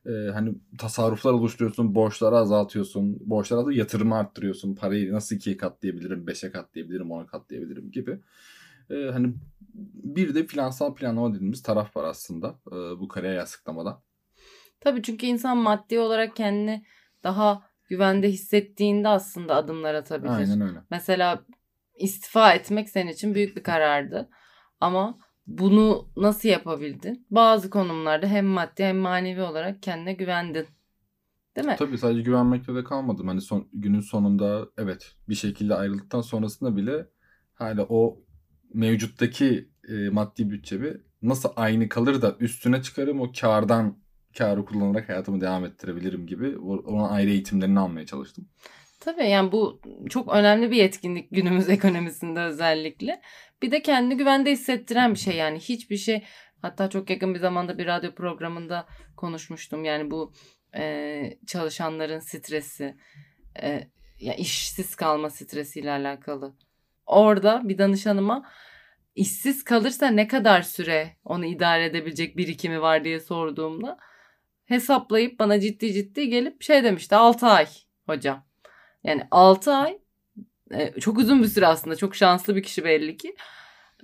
Ee, 0.06 0.32
hani 0.34 0.56
tasarruflar 0.78 1.34
oluşturuyorsun, 1.34 1.96
borçları 1.96 2.36
azaltıyorsun, 2.38 3.30
borçları 3.30 3.60
azaltıyorsun, 3.60 3.84
yatırımı 3.84 4.16
arttırıyorsun, 4.16 4.76
parayı 4.76 5.14
nasıl 5.14 5.36
ikiye 5.36 5.58
katlayabilirim, 5.58 6.28
beşe 6.28 6.52
katlayabilirim, 6.52 7.12
ona 7.12 7.26
katlayabilirim 7.26 7.92
gibi. 7.92 8.20
Ee, 8.90 9.10
hani 9.12 9.34
bir 9.94 10.36
de 10.36 10.48
finansal 10.48 10.96
planlama 10.96 11.36
dediğimiz 11.36 11.64
taraf 11.64 11.98
var 11.98 12.04
aslında 12.04 12.56
e, 12.68 12.76
bu 12.76 13.08
kariyer 13.08 13.36
yastıklamada. 13.36 14.02
Tabii 14.80 15.02
çünkü 15.02 15.26
insan 15.26 15.58
maddi 15.58 16.00
olarak 16.00 16.36
kendini 16.36 16.86
daha 17.24 17.64
güvende 17.90 18.30
hissettiğinde 18.30 19.08
aslında 19.08 19.56
adımlar 19.56 19.94
atabilir. 19.94 20.34
Aynen 20.34 20.62
öyle. 20.62 20.80
Mesela 20.90 21.46
istifa 21.96 22.54
etmek 22.54 22.90
senin 22.90 23.12
için 23.12 23.36
büyük 23.36 23.58
bir 23.58 23.64
karardı. 23.64 24.30
Ama 24.80 25.18
bunu 25.48 26.08
nasıl 26.18 26.50
yapabildin? 26.50 27.26
Bazı 27.32 27.70
konumlarda 27.70 28.28
hem 28.28 28.46
maddi 28.46 28.84
hem 28.84 28.98
manevi 28.98 29.42
olarak 29.42 29.84
kendine 29.84 30.14
güvendin. 30.14 30.68
Değil 31.56 31.68
mi? 31.68 31.76
Tabii 31.80 31.98
sadece 31.98 32.22
güvenmekle 32.22 32.76
de 32.76 32.84
kalmadım. 32.84 33.28
Hani 33.28 33.42
son, 33.42 33.68
günün 33.74 34.00
sonunda 34.00 34.68
evet 34.78 35.16
bir 35.30 35.36
şekilde 35.36 35.76
ayrıldıktan 35.76 36.22
sonrasında 36.22 36.78
bile 36.78 37.08
hala 37.54 37.86
o 37.90 38.22
mevcuttaki 38.74 39.70
e, 39.90 40.10
maddi 40.10 40.50
bütçemi 40.50 40.94
nasıl 41.22 41.50
aynı 41.56 41.90
kalır 41.90 42.22
da 42.22 42.36
üstüne 42.40 42.82
çıkarım 42.82 43.22
o 43.22 43.32
kardan 43.42 43.98
karı 44.38 44.66
kullanarak 44.66 45.10
hayatımı 45.10 45.42
devam 45.42 45.66
ettirebilirim 45.66 46.28
gibi 46.28 46.58
ona 46.58 47.10
ayrı 47.10 47.30
eğitimlerini 47.30 47.80
almaya 47.80 48.06
çalıştım. 48.06 48.48
Tabii 49.06 49.30
yani 49.30 49.52
bu 49.52 49.82
çok 50.10 50.34
önemli 50.34 50.72
bir 50.72 50.76
yetkinlik 50.76 51.32
günümüz 51.32 51.70
ekonomisinde 51.78 52.40
özellikle. 52.40 53.22
Bir 53.62 53.72
de 53.72 53.82
kendi 53.82 54.18
güvende 54.18 54.52
hissettiren 54.52 55.14
bir 55.14 55.20
şey 55.20 55.36
yani 55.36 55.60
hiçbir 55.60 55.98
şey 55.98 56.24
hatta 56.62 56.90
çok 56.90 57.10
yakın 57.10 57.34
bir 57.34 57.40
zamanda 57.40 57.78
bir 57.78 57.86
radyo 57.86 58.12
programında 58.12 58.88
konuşmuştum. 59.18 59.86
Yani 59.86 60.12
bu 60.12 60.34
e, 60.76 61.38
çalışanların 61.48 62.20
stresi 62.20 62.96
e, 63.62 63.88
ya 64.20 64.34
işsiz 64.34 64.96
kalma 64.96 65.30
stresiyle 65.30 65.92
alakalı. 65.92 66.54
Orada 67.06 67.62
bir 67.64 67.78
danışanıma 67.78 68.50
işsiz 69.16 69.64
kalırsa 69.64 70.08
ne 70.08 70.28
kadar 70.28 70.62
süre 70.62 71.16
onu 71.26 71.46
idare 71.46 71.86
edebilecek 71.86 72.38
birikimi 72.38 72.82
var 72.82 73.04
diye 73.04 73.20
sorduğumda 73.20 73.98
hesaplayıp 74.66 75.40
bana 75.40 75.60
ciddi 75.60 75.94
ciddi 75.94 76.30
gelip 76.30 76.64
şey 76.64 76.84
demişti 76.84 77.16
6 77.16 77.48
ay 77.48 77.68
hocam. 78.06 78.46
Yani 79.06 79.28
6 79.32 79.74
ay 79.74 79.98
e, 80.72 81.00
çok 81.00 81.18
uzun 81.18 81.44
bir 81.44 81.48
süre 81.48 81.68
aslında 81.68 81.96
çok 81.96 82.16
şanslı 82.16 82.56
bir 82.56 82.64
kişi 82.64 82.84
belli 82.84 83.18
ki. 83.18 83.36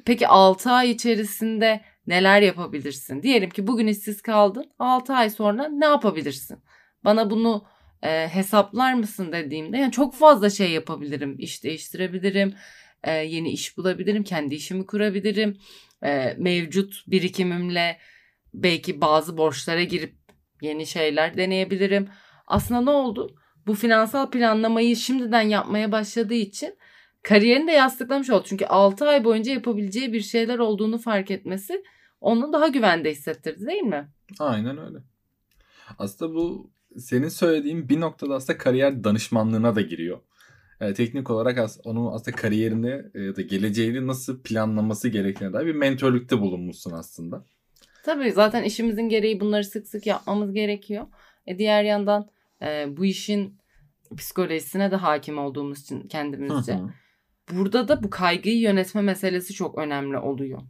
Peki 0.05 0.27
6 0.27 0.71
ay 0.71 0.91
içerisinde 0.91 1.81
neler 2.07 2.41
yapabilirsin? 2.41 3.23
Diyelim 3.23 3.49
ki 3.49 3.67
bugün 3.67 3.87
işsiz 3.87 4.21
kaldın. 4.21 4.71
6 4.79 5.13
ay 5.13 5.29
sonra 5.29 5.67
ne 5.69 5.85
yapabilirsin? 5.85 6.59
Bana 7.03 7.29
bunu 7.29 7.65
e, 8.03 8.27
hesaplar 8.27 8.93
mısın 8.93 9.31
dediğimde 9.31 9.77
yani 9.77 9.91
çok 9.91 10.15
fazla 10.15 10.49
şey 10.49 10.71
yapabilirim. 10.71 11.35
İş 11.39 11.63
değiştirebilirim. 11.63 12.53
E, 13.03 13.11
yeni 13.11 13.51
iş 13.51 13.77
bulabilirim. 13.77 14.23
Kendi 14.23 14.55
işimi 14.55 14.85
kurabilirim. 14.85 15.57
E, 16.03 16.35
mevcut 16.37 17.03
birikimimle 17.07 17.97
belki 18.53 19.01
bazı 19.01 19.37
borçlara 19.37 19.83
girip 19.83 20.15
yeni 20.61 20.87
şeyler 20.87 21.37
deneyebilirim. 21.37 22.09
Aslında 22.47 22.81
ne 22.81 22.89
oldu? 22.89 23.35
Bu 23.67 23.73
finansal 23.73 24.29
planlamayı 24.29 24.95
şimdiden 24.95 25.41
yapmaya 25.41 25.91
başladığı 25.91 26.33
için 26.33 26.77
kariyerini 27.23 27.67
de 27.67 27.71
yastıklamış 27.71 28.29
oldu. 28.29 28.43
Çünkü 28.47 28.65
6 28.65 29.07
ay 29.07 29.23
boyunca 29.23 29.53
yapabileceği 29.53 30.13
bir 30.13 30.21
şeyler 30.21 30.59
olduğunu 30.59 30.97
fark 30.97 31.31
etmesi 31.31 31.83
onu 32.21 32.53
daha 32.53 32.67
güvende 32.67 33.11
hissettirdi 33.11 33.65
değil 33.65 33.81
mi? 33.81 34.09
Aynen 34.39 34.77
öyle. 34.77 34.97
Aslında 35.97 36.33
bu 36.33 36.71
senin 36.97 37.29
söylediğin 37.29 37.89
bir 37.89 37.99
noktada 37.99 38.35
aslında 38.35 38.57
kariyer 38.57 39.03
danışmanlığına 39.03 39.75
da 39.75 39.81
giriyor. 39.81 40.19
Yani 40.79 40.93
teknik 40.93 41.29
olarak 41.29 41.57
as 41.57 41.79
onun 41.83 42.13
aslında 42.13 42.37
kariyerini 42.37 43.03
ya 43.25 43.35
da 43.35 43.41
geleceğini 43.41 44.07
nasıl 44.07 44.43
planlaması 44.43 45.09
gerektiğine 45.09 45.53
dair 45.53 45.65
bir 45.65 45.75
mentörlükte 45.75 46.39
bulunmuşsun 46.39 46.91
aslında. 46.91 47.45
Tabii 48.03 48.31
zaten 48.31 48.63
işimizin 48.63 49.09
gereği 49.09 49.39
bunları 49.39 49.63
sık 49.63 49.87
sık 49.87 50.07
yapmamız 50.07 50.53
gerekiyor. 50.53 51.07
E 51.47 51.57
diğer 51.57 51.83
yandan 51.83 52.29
e, 52.61 52.97
bu 52.97 53.05
işin 53.05 53.57
psikolojisine 54.17 54.91
de 54.91 54.95
hakim 54.95 55.37
olduğumuz 55.37 55.81
için 55.81 56.07
kendimizce. 56.07 56.79
Burada 57.51 57.87
da 57.87 58.03
bu 58.03 58.09
kaygıyı 58.09 58.59
yönetme 58.59 59.01
meselesi 59.01 59.53
çok 59.53 59.77
önemli 59.77 60.17
oluyor. 60.17 60.61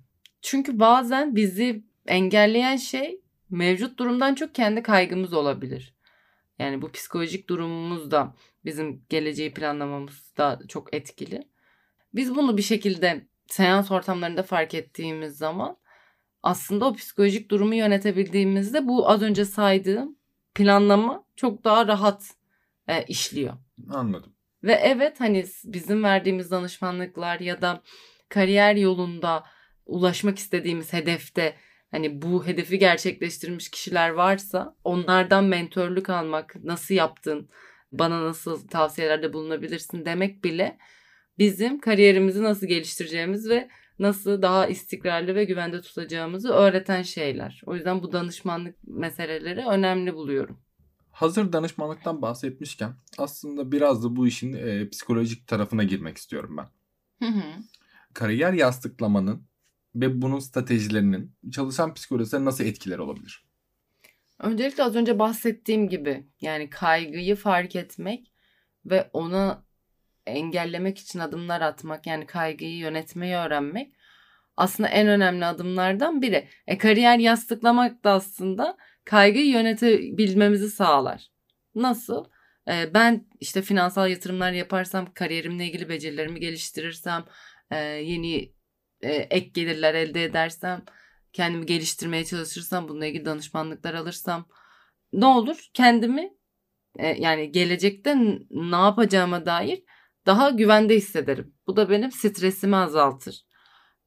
Çünkü 0.42 0.80
bazen 0.80 1.36
bizi 1.36 1.84
engelleyen 2.08 2.76
şey 2.76 3.22
mevcut 3.50 4.00
durumdan 4.00 4.36
çok 4.36 4.56
kendi 4.56 4.84
kaygımız 4.84 5.34
olabilir. 5.34 5.96
Yani 6.60 6.82
bu 6.82 6.92
psikolojik 6.92 7.50
durumumuz 7.50 8.12
da 8.12 8.36
bizim 8.66 9.06
geleceği 9.10 9.54
planlamamız 9.54 10.34
da 10.38 10.60
çok 10.68 10.94
etkili. 10.96 11.48
Biz 12.14 12.36
bunu 12.36 12.58
bir 12.58 12.62
şekilde 12.62 13.28
seans 13.48 13.92
ortamlarında 13.92 14.44
fark 14.44 14.74
ettiğimiz 14.74 15.38
zaman 15.38 15.78
aslında 16.44 16.86
o 16.86 16.94
psikolojik 16.94 17.52
durumu 17.52 17.76
yönetebildiğimizde 17.76 18.88
bu 18.88 19.10
az 19.10 19.22
önce 19.22 19.46
saydığım 19.46 20.18
planlama 20.56 21.24
çok 21.36 21.64
daha 21.64 21.88
rahat 21.88 22.32
e, 22.88 23.04
işliyor. 23.04 23.54
Anladım. 23.90 24.34
Ve 24.64 24.74
evet 24.74 25.20
hani 25.20 25.46
bizim 25.64 26.04
verdiğimiz 26.04 26.52
danışmanlıklar 26.52 27.40
ya 27.40 27.62
da 27.62 27.82
kariyer 28.30 28.76
yolunda 28.76 29.44
ulaşmak 29.86 30.40
istediğimiz 30.40 30.94
hedefte 30.94 31.56
hani 31.92 32.22
bu 32.22 32.48
hedefi 32.48 32.80
gerçekleştirmiş 32.80 33.70
kişiler 33.70 34.10
varsa 34.10 34.76
onlardan 34.84 35.44
mentörlük 35.44 36.10
almak, 36.10 36.56
nasıl 36.64 36.96
yaptın, 36.96 37.50
bana 37.92 38.26
nasıl 38.26 38.68
tavsiyelerde 38.68 39.34
bulunabilirsin 39.34 40.06
demek 40.06 40.44
bile 40.44 40.78
bizim 41.38 41.80
kariyerimizi 41.80 42.44
nasıl 42.44 42.68
geliştireceğimiz 42.68 43.50
ve 43.50 43.70
nasıl 44.02 44.42
daha 44.42 44.68
istikrarlı 44.68 45.36
ve 45.36 45.44
güvende 45.46 45.82
tutacağımızı 45.82 46.50
öğreten 46.50 47.02
şeyler. 47.02 47.62
O 47.66 47.76
yüzden 47.76 48.04
bu 48.04 48.12
danışmanlık 48.12 48.76
meseleleri 48.84 49.66
önemli 49.66 50.14
buluyorum. 50.14 50.58
Hazır 51.12 51.54
danışmanlıktan 51.54 52.22
bahsetmişken 52.22 52.94
aslında 53.18 53.72
biraz 53.72 54.04
da 54.04 54.16
bu 54.16 54.28
işin 54.28 54.54
e, 54.54 54.90
psikolojik 54.90 55.48
tarafına 55.48 55.84
girmek 55.84 56.18
istiyorum 56.18 56.58
ben. 56.58 56.68
Hı 57.28 57.34
hı. 57.34 57.44
Kariyer 58.14 58.54
yastıklamanın 58.54 59.44
ve 59.96 60.22
bunun 60.22 60.40
stratejilerinin 60.40 61.36
çalışan 61.52 61.94
psikolojisine 61.94 62.46
nasıl 62.46 62.64
etkiler 62.64 62.98
olabilir? 62.98 63.46
Öncelikle 64.40 64.84
az 64.84 64.96
önce 64.96 65.20
bahsettiğim 65.20 65.90
gibi 65.90 66.28
yani 66.42 66.70
kaygıyı 66.70 67.36
fark 67.36 67.76
etmek 67.76 68.32
ve 68.86 69.10
ona 69.14 69.66
engellemek 70.26 70.98
için 70.98 71.20
adımlar 71.20 71.62
atmak 71.62 72.08
yani 72.08 72.26
kaygıyı 72.26 72.78
yönetmeyi 72.78 73.36
öğrenmek 73.36 73.94
aslında 74.58 74.90
en 74.90 75.08
önemli 75.08 75.46
adımlardan 75.46 76.22
biri. 76.22 76.48
E 76.68 76.78
kariyer 76.78 77.18
yastıklamak 77.18 78.04
da 78.04 78.12
aslında 78.12 78.78
kaygıyı 79.06 79.48
yönetebilmemizi 79.48 80.70
sağlar. 80.70 81.32
Nasıl? 81.76 82.26
E, 82.68 82.94
ben 82.94 83.28
işte 83.40 83.62
finansal 83.62 84.10
yatırımlar 84.10 84.52
yaparsam, 84.52 85.14
kariyerimle 85.14 85.66
ilgili 85.66 85.90
becerilerimi 85.90 86.40
geliştirirsem, 86.40 87.26
e, 87.72 87.78
yeni 87.78 88.54
e, 89.02 89.14
ek 89.14 89.52
gelirler 89.54 89.94
elde 89.94 90.24
edersem, 90.24 90.86
kendimi 91.34 91.66
geliştirmeye 91.66 92.26
çalışırsam, 92.26 92.88
bununla 92.88 93.06
ilgili 93.06 93.26
danışmanlıklar 93.26 93.94
alırsam 93.94 94.48
ne 95.14 95.26
olur? 95.26 95.70
Kendimi 95.74 96.34
e, 97.00 97.08
yani 97.08 97.52
gelecekte 97.52 98.18
ne 98.52 98.76
yapacağıma 98.76 99.46
dair 99.46 99.84
daha 100.26 100.50
güvende 100.50 100.96
hissederim. 100.96 101.54
Bu 101.68 101.76
da 101.76 101.90
benim 101.90 102.12
stresimi 102.12 102.76
azaltır. 102.76 103.46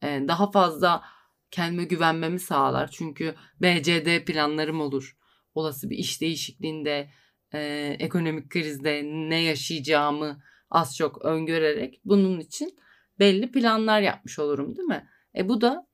E, 0.03 0.07
daha 0.29 0.51
fazla 0.51 1.03
kendime 1.51 1.85
güvenmemi 1.85 2.41
sağlar. 2.41 2.91
Çünkü 2.91 3.35
BCD 3.61 4.25
planlarım 4.25 4.81
olur. 4.81 5.17
Olası 5.55 5.91
bir 5.91 5.99
iş 5.99 6.21
değişikliğinde, 6.21 7.11
e, 7.55 7.97
ekonomik 7.99 8.51
krizde 8.51 9.03
ne 9.05 9.43
yaşayacağımı 9.43 10.43
az 10.71 10.97
çok 10.97 11.25
öngörerek 11.25 12.01
bunun 12.05 12.41
için 12.41 12.79
belli 13.19 13.51
planlar 13.51 14.01
yapmış 14.01 14.39
olurum 14.39 14.77
değil 14.77 14.89
mi? 14.89 15.09
E 15.37 15.49
bu 15.49 15.61
da 15.61 15.87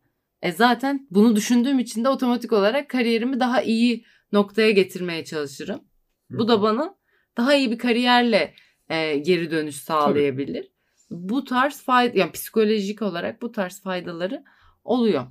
e 0.42 0.52
zaten 0.52 1.06
bunu 1.10 1.36
düşündüğüm 1.36 1.78
için 1.78 2.04
de 2.04 2.08
otomatik 2.08 2.52
olarak 2.52 2.90
kariyerimi 2.90 3.40
daha 3.40 3.62
iyi 3.62 4.04
noktaya 4.32 4.70
getirmeye 4.70 5.24
çalışırım. 5.24 5.84
Bu 6.30 6.48
da 6.48 6.62
bana 6.62 6.94
daha 7.36 7.54
iyi 7.54 7.70
bir 7.70 7.78
kariyerle 7.78 8.54
e, 8.90 9.18
geri 9.18 9.50
dönüş 9.50 9.76
sağlayabilir. 9.76 10.62
Tabii. 10.62 11.28
Bu 11.28 11.44
tarz 11.44 11.82
fayda 11.82 12.18
yani 12.18 12.32
psikolojik 12.32 13.02
olarak 13.02 13.42
bu 13.42 13.52
tarz 13.52 13.82
faydaları 13.82 14.44
oluyor. 14.84 15.26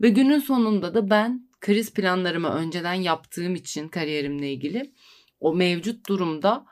Ve 0.00 0.08
günün 0.08 0.38
sonunda 0.38 0.94
da 0.94 1.10
ben 1.10 1.48
kriz 1.60 1.92
planlarımı 1.94 2.48
önceden 2.48 2.94
yaptığım 2.94 3.54
için 3.54 3.88
kariyerimle 3.88 4.52
ilgili 4.52 4.92
o 5.40 5.54
mevcut 5.54 6.08
durumda 6.08 6.66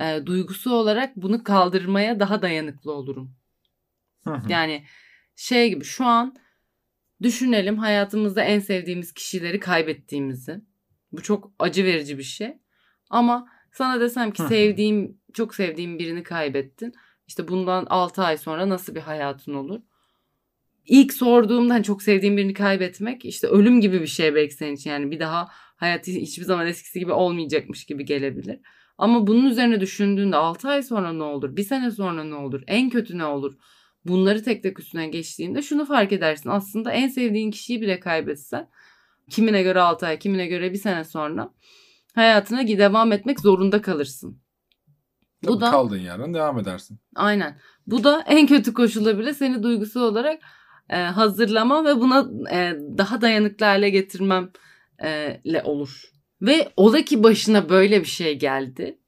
e, 0.00 0.26
duygusu 0.26 0.74
olarak 0.74 1.16
bunu 1.16 1.44
kaldırmaya 1.44 2.20
daha 2.20 2.42
dayanıklı 2.42 2.92
olurum. 2.92 3.34
yani 4.48 4.84
şey 5.36 5.68
gibi 5.68 5.84
şu 5.84 6.04
an 6.04 6.36
düşünelim 7.22 7.78
hayatımızda 7.78 8.42
en 8.42 8.58
sevdiğimiz 8.58 9.12
kişileri 9.12 9.60
kaybettiğimizi. 9.60 10.60
Bu 11.12 11.22
çok 11.22 11.52
acı 11.58 11.84
verici 11.84 12.18
bir 12.18 12.22
şey. 12.22 12.58
Ama 13.10 13.48
sana 13.72 14.00
desem 14.00 14.30
ki 14.30 14.42
sevdiğim, 14.42 15.20
çok 15.34 15.54
sevdiğim 15.54 15.98
birini 15.98 16.22
kaybettin. 16.22 16.94
İşte 17.26 17.48
bundan 17.48 17.86
6 17.90 18.22
ay 18.22 18.38
sonra 18.38 18.68
nasıl 18.68 18.94
bir 18.94 19.00
hayatın 19.00 19.54
olur? 19.54 19.80
İlk 20.86 21.12
sorduğumda 21.12 21.74
hani 21.74 21.84
çok 21.84 22.02
sevdiğim 22.02 22.36
birini 22.36 22.54
kaybetmek 22.54 23.24
işte 23.24 23.46
ölüm 23.46 23.80
gibi 23.80 24.00
bir 24.00 24.06
şey 24.06 24.34
belki 24.34 24.54
senin 24.54 24.74
için. 24.74 24.90
Yani 24.90 25.10
bir 25.10 25.20
daha 25.20 25.48
hayat 25.76 26.06
hiçbir 26.06 26.44
zaman 26.44 26.66
eskisi 26.66 26.98
gibi 26.98 27.12
olmayacakmış 27.12 27.84
gibi 27.84 28.04
gelebilir. 28.04 28.60
Ama 28.98 29.26
bunun 29.26 29.46
üzerine 29.50 29.80
düşündüğünde 29.80 30.36
6 30.36 30.68
ay 30.68 30.82
sonra 30.82 31.12
ne 31.12 31.22
olur? 31.22 31.56
Bir 31.56 31.62
sene 31.62 31.90
sonra 31.90 32.24
ne 32.24 32.34
olur? 32.34 32.62
En 32.66 32.90
kötü 32.90 33.18
ne 33.18 33.24
olur? 33.24 33.54
Bunları 34.04 34.42
tek 34.42 34.62
tek 34.62 34.80
üstüne 34.80 35.08
geçtiğinde 35.08 35.62
şunu 35.62 35.84
fark 35.84 36.12
edersin. 36.12 36.50
Aslında 36.50 36.92
en 36.92 37.08
sevdiğin 37.08 37.50
kişiyi 37.50 37.80
bile 37.80 38.00
kaybetsen 38.00 38.68
kimine 39.30 39.62
göre 39.62 39.80
6 39.80 40.06
ay, 40.06 40.18
kimine 40.18 40.46
göre 40.46 40.72
bir 40.72 40.78
sene 40.78 41.04
sonra 41.04 41.54
hayatına 42.14 42.68
devam 42.68 43.12
etmek 43.12 43.40
zorunda 43.40 43.82
kalırsın. 43.82 44.43
Tabii 45.44 45.56
Bu 45.56 45.60
da 45.60 45.70
kaldığın 45.70 45.98
yerden 45.98 46.34
devam 46.34 46.58
edersin. 46.58 46.98
Aynen. 47.14 47.58
Bu 47.86 48.04
da 48.04 48.24
en 48.26 48.46
kötü 48.46 48.74
koşulda 48.74 49.18
bile 49.18 49.34
seni 49.34 49.62
duygusal 49.62 50.00
olarak 50.00 50.42
e, 50.90 50.96
hazırlama 50.96 51.84
ve 51.84 52.00
buna 52.00 52.28
e, 52.52 52.78
daha 52.98 53.20
dayanıklı 53.20 53.66
hale 53.66 53.90
getirmemle 53.90 54.50
e, 55.04 55.62
olur. 55.64 56.02
Ve 56.42 56.72
ola 56.76 57.02
ki 57.02 57.22
başına 57.22 57.68
böyle 57.68 58.00
bir 58.00 58.06
şey 58.06 58.38
geldi. 58.38 58.98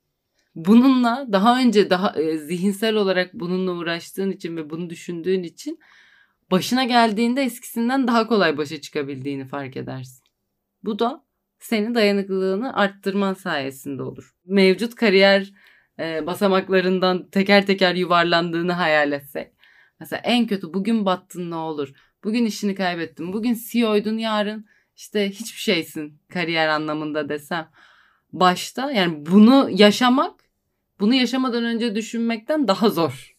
Bununla 0.55 1.26
daha 1.33 1.59
önce 1.61 1.90
daha 1.90 2.21
e, 2.21 2.38
zihinsel 2.38 2.95
olarak 2.95 3.35
bununla 3.35 3.73
uğraştığın 3.73 4.31
için 4.31 4.57
ve 4.57 4.71
bunu 4.71 4.90
düşündüğün 4.90 5.43
için 5.43 5.78
başına 6.50 6.85
geldiğinde 6.85 7.43
eskisinden 7.43 8.09
daha 8.09 8.26
kolay 8.26 8.57
başa 8.57 8.81
çıkabildiğini 8.81 9.47
fark 9.47 9.76
edersin. 9.76 10.25
Bu 10.85 10.99
da 10.99 11.25
senin 11.59 11.95
dayanıklılığını 11.95 12.76
arttırman 12.76 13.35
sayesinde 13.35 14.02
olur. 14.02 14.35
Mevcut 14.45 14.95
kariyer 14.95 15.52
e, 15.99 16.26
basamaklarından 16.26 17.31
teker 17.31 17.67
teker 17.67 17.95
yuvarlandığını 17.95 18.73
hayal 18.73 19.12
etsek. 19.12 19.53
Mesela 20.00 20.23
en 20.25 20.47
kötü 20.47 20.75
bugün 20.75 21.07
battın 21.07 21.50
ne 21.50 21.55
olur? 21.55 21.93
Bugün 22.25 22.47
işini 22.47 22.75
kaybettin. 22.75 23.33
Bugün 23.33 23.59
CEO'ydun 23.71 24.19
yarın 24.19 24.67
işte 24.97 25.31
hiçbir 25.31 25.61
şeysin 25.61 26.21
kariyer 26.33 26.69
anlamında 26.69 27.29
desem. 27.29 27.71
Başta 28.33 28.91
yani 28.91 29.26
bunu 29.26 29.69
yaşamak 29.73 30.41
bunu 31.00 31.15
yaşamadan 31.15 31.65
önce 31.65 31.95
düşünmekten 31.95 32.69
daha 32.69 32.91
zor. 32.91 33.37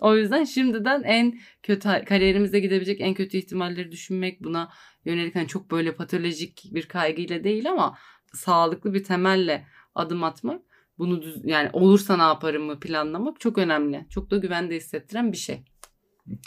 O 0.00 0.16
yüzden 0.16 0.44
şimdiden 0.44 1.02
en 1.02 1.38
kötü 1.62 1.88
kariyerimizde 2.04 2.60
gidebilecek 2.60 3.00
en 3.00 3.14
kötü 3.14 3.36
ihtimalleri 3.36 3.92
düşünmek 3.92 4.44
buna 4.44 4.70
yönelik 5.04 5.34
hani 5.34 5.48
çok 5.48 5.70
böyle 5.70 5.94
patolojik 5.94 6.70
bir 6.74 6.86
kaygıyla 6.88 7.44
değil 7.44 7.70
ama 7.70 7.98
sağlıklı 8.32 8.94
bir 8.94 9.04
temelle 9.04 9.66
adım 9.94 10.24
atmak 10.24 10.62
bunu 10.98 11.22
düz, 11.22 11.40
yani 11.44 11.70
olursa 11.72 12.16
ne 12.16 12.22
yaparımı 12.22 12.80
planlamak 12.80 13.40
çok 13.40 13.58
önemli. 13.58 14.06
Çok 14.10 14.30
da 14.30 14.36
güvende 14.36 14.76
hissettiren 14.76 15.32
bir 15.32 15.36
şey. 15.36 15.64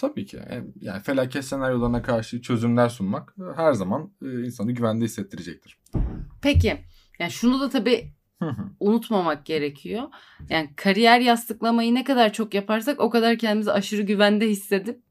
Tabii 0.02 0.26
ki. 0.26 0.40
Yani 0.82 1.02
felaket 1.02 1.46
senaryolarına 1.46 2.02
karşı 2.02 2.42
çözümler 2.42 2.90
sunmak 2.90 3.36
her 3.56 3.74
zaman 3.74 4.14
e, 4.22 4.46
insanı 4.46 4.72
güvende 4.72 5.06
hissettirecektir. 5.06 5.78
Peki. 6.42 6.78
Yani 7.20 7.32
şunu 7.32 7.60
da 7.60 7.70
tabii 7.70 8.14
unutmamak 8.80 9.46
gerekiyor. 9.46 10.04
Yani 10.50 10.70
kariyer 10.76 11.20
yastıklamayı 11.20 11.96
ne 11.96 12.04
kadar 12.04 12.34
çok 12.34 12.54
yaparsak 12.54 13.00
o 13.00 13.10
kadar 13.10 13.38
kendimizi 13.38 13.72
aşırı 13.72 14.02
güvende 14.02 14.50
hissedip 14.50 15.02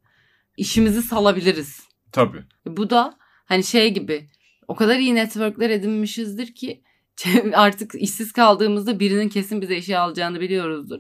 işimizi 0.57 1.03
salabiliriz. 1.03 1.89
Tabii. 2.13 2.45
Bu 2.67 2.91
da 2.91 3.19
hani 3.45 3.65
şey 3.65 3.95
gibi 3.95 4.29
o 4.69 4.75
kadar 4.75 4.99
iyi 4.99 5.15
networkler 5.15 5.71
edinmişizdir 5.71 6.55
ki 6.55 6.83
artık 7.55 7.95
işsiz 7.95 8.33
kaldığımızda 8.33 9.01
birinin 9.01 9.29
kesin 9.29 9.63
bize 9.63 9.77
işe 9.77 9.99
alacağını 9.99 10.41
biliyoruzdur. 10.41 10.99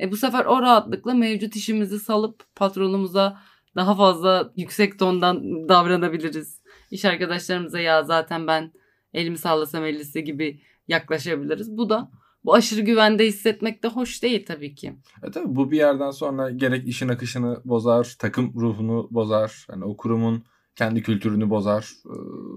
E 0.00 0.10
bu 0.10 0.16
sefer 0.16 0.44
o 0.44 0.62
rahatlıkla 0.62 1.14
mevcut 1.14 1.56
işimizi 1.56 2.00
salıp 2.00 2.44
patronumuza 2.56 3.38
daha 3.76 3.96
fazla 3.96 4.52
yüksek 4.56 4.98
tondan 4.98 5.68
davranabiliriz. 5.68 6.62
İş 6.90 7.04
arkadaşlarımıza 7.04 7.80
ya 7.80 8.02
zaten 8.02 8.46
ben 8.46 8.72
elimi 9.14 9.38
sallasam 9.38 9.84
ellisi 9.84 10.24
gibi 10.24 10.62
yaklaşabiliriz. 10.88 11.76
Bu 11.76 11.90
da 11.90 12.10
bu 12.44 12.54
aşırı 12.54 12.80
güvende 12.80 13.26
hissetmek 13.26 13.82
de 13.82 13.88
hoş 13.88 14.22
değil 14.22 14.46
tabii 14.46 14.74
ki. 14.74 14.94
E 15.22 15.30
tabii 15.30 15.56
bu 15.56 15.70
bir 15.70 15.76
yerden 15.76 16.10
sonra 16.10 16.50
gerek 16.50 16.88
işin 16.88 17.08
akışını 17.08 17.60
bozar, 17.64 18.16
takım 18.18 18.52
ruhunu 18.56 19.08
bozar. 19.10 19.66
Yani 19.70 19.84
o 19.84 19.96
kurumun 19.96 20.44
kendi 20.76 21.02
kültürünü 21.02 21.50
bozar. 21.50 21.82
E, 22.04 22.14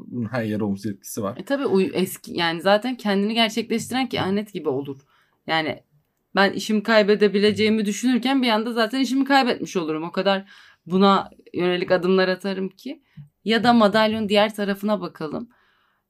bunun 0.07 0.25
her 0.31 0.43
yere 0.43 0.63
olumsuz 0.63 0.86
etkisi 0.86 1.24
var. 1.24 1.38
E 1.38 1.45
tabii 1.45 1.84
eski 1.93 2.34
yani 2.34 2.62
zaten 2.62 2.95
kendini 2.95 3.34
gerçekleştiren 3.34 4.10
kehanet 4.10 4.53
gibi 4.53 4.69
olur. 4.69 5.01
Yani 5.48 5.84
ben 6.36 6.53
işimi 6.53 6.84
kaybedebileceğimi 6.84 7.86
düşünürken 7.86 8.43
bir 8.43 8.50
anda 8.50 8.74
zaten 8.74 9.00
işimi 9.00 9.25
kaybetmiş 9.25 9.77
olurum. 9.77 10.03
O 10.03 10.12
kadar 10.12 10.45
buna 10.86 11.29
yönelik 11.53 11.91
adımlar 11.91 12.27
atarım 12.27 12.69
ki. 12.69 13.01
Ya 13.45 13.63
da 13.63 13.74
madalyonun 13.74 14.29
diğer 14.29 14.55
tarafına 14.55 15.01
bakalım. 15.01 15.50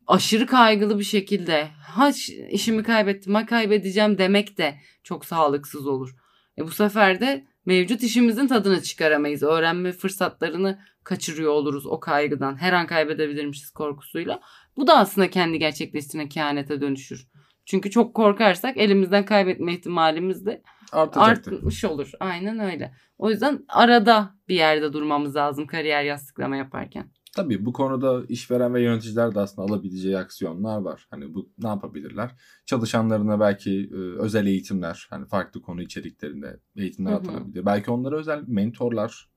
Aşırı 0.08 0.46
kaygılı 0.46 1.00
bir 1.00 1.04
şekilde 1.04 1.68
ha 1.68 2.12
işimi 2.50 2.84
kaybettim 2.84 3.36
ha 3.36 3.46
kaybedeceğim 3.46 4.18
demek 4.18 4.58
de 4.58 4.76
çok 5.04 5.26
sağlıksız 5.26 5.88
olur. 5.88 6.16
E 6.58 6.64
bu 6.64 6.72
sefer 6.72 7.20
de 7.20 7.46
mevcut 7.66 8.04
işimizin 8.04 8.48
tadını 8.48 8.82
çıkaramayız. 8.84 9.44
Öğrenme 9.44 9.92
fırsatlarını 9.92 10.80
kaçırıyor 11.04 11.52
oluruz 11.52 11.86
o 11.86 12.00
kaygıdan. 12.00 12.62
Her 12.62 12.74
an 12.74 12.88
kaybedebilirmişiz 12.88 13.70
korkusuyla. 13.72 14.40
Bu 14.78 14.88
da 14.88 14.98
aslında 14.98 15.30
kendi 15.30 15.60
gerçekleştiğine 15.60 16.30
kehanete 16.30 16.82
dönüşür. 16.82 17.28
Çünkü 17.66 17.92
çok 17.92 18.14
korkarsak 18.14 18.78
elimizden 18.78 19.26
kaybetme 19.26 19.74
ihtimalimiz 19.74 20.46
de 20.46 20.62
Artacaktır. 20.92 21.54
artmış 21.54 21.86
olur. 21.86 22.12
Aynen 22.20 22.60
öyle. 22.60 22.94
O 23.18 23.30
yüzden 23.30 23.66
arada 23.68 24.36
bir 24.48 24.56
yerde 24.56 24.94
durmamız 24.94 25.36
lazım 25.36 25.68
kariyer 25.68 26.04
yastıklama 26.04 26.58
yaparken. 26.58 27.12
Tabii 27.36 27.65
bu 27.65 27.74
konuda 27.74 28.24
işveren 28.30 28.74
ve 28.74 28.82
yöneticiler 28.82 29.36
de 29.36 29.39
aslında 29.39 29.74
alabileceği 29.74 30.18
aksiyonlar 30.18 30.82
var. 30.82 31.08
Hani 31.10 31.34
bu 31.34 31.50
ne 31.58 31.68
yapabilirler? 31.68 32.32
Çalışanlarına 32.65 33.39
belki 33.39 33.89
e, 33.94 33.98
özel 33.98 34.46
eğitimler, 34.46 35.08
hani 35.10 35.25
farklı 35.25 35.62
konu 35.62 35.82
içeriklerinde 35.82 36.60
eğitimler 36.75 37.12
hı 37.12 37.15
hı. 37.15 37.20
atanabilir. 37.20 37.65
Belki 37.65 37.92
onlara 37.92 38.15
özel 38.15 38.44
mentorlar, 38.48 39.30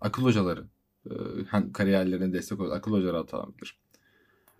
akıl 0.00 0.22
hocaları, 0.22 0.64
e, 1.06 1.12
hani 1.48 1.72
kariyerlerine 1.72 2.32
destek 2.32 2.60
olan 2.60 2.76
akıl 2.76 2.92
hocaları 2.92 3.18
atanabilir. 3.18 3.78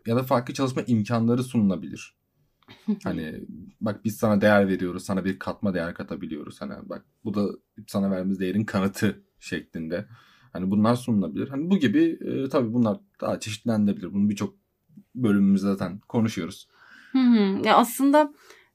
Ya 0.07 0.17
da 0.17 0.23
farklı 0.23 0.55
çalışma 0.55 0.83
imkanları 0.83 1.43
sunulabilir 1.43 2.17
hani 3.05 3.41
bak 3.81 4.05
biz 4.05 4.17
sana 4.17 4.41
değer 4.41 4.69
veriyoruz. 4.69 5.05
Sana 5.05 5.25
bir 5.25 5.39
katma 5.39 5.75
değer 5.75 5.95
katabiliyoruz. 5.95 6.61
Hani 6.61 6.89
bak 6.89 7.05
bu 7.25 7.35
da 7.35 7.49
sana 7.87 8.11
verdiğimiz 8.11 8.41
değerin 8.41 8.65
kanıtı 8.65 9.23
şeklinde. 9.41 10.07
Hani 10.55 10.71
bunlar 10.71 10.95
sunulabilir. 10.95 11.49
Hani 11.49 11.71
bu 11.71 11.79
gibi 11.79 12.19
e, 12.21 12.49
tabii 12.49 12.73
bunlar 12.73 12.99
daha 13.21 13.41
çeşitlenebilir. 13.41 14.15
Bunu 14.15 14.31
birçok 14.31 14.55
bölümümüzde 15.15 15.67
zaten 15.67 15.99
konuşuyoruz. 15.99 16.69
Hı 17.13 17.19
hı. 17.19 17.67
Ya 17.67 17.77
aslında 17.77 18.35